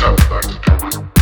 [0.00, 1.19] sound like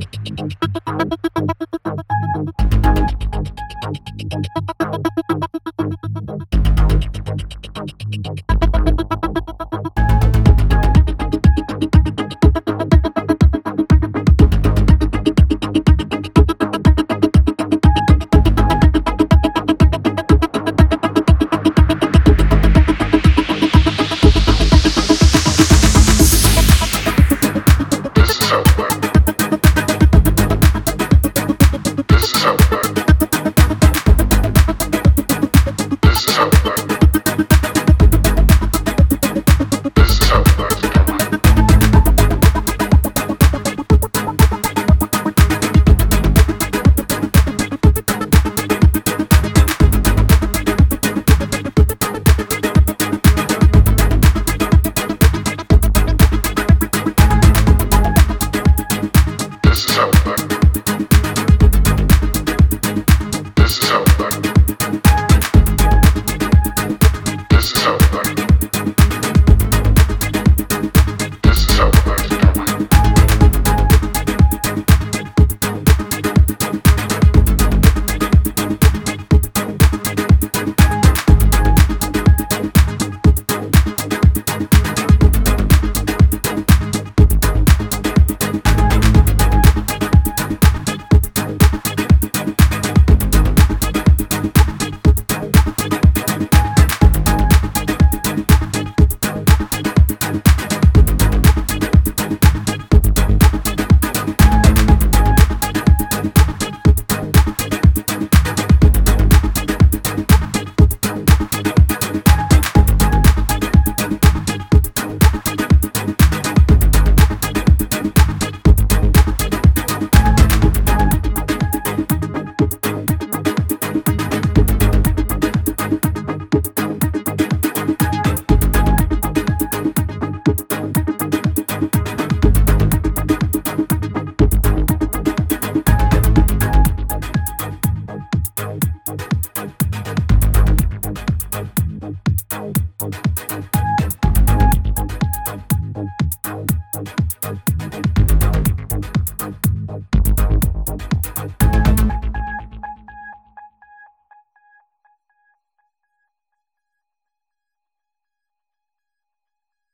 [0.00, 0.73] Thank.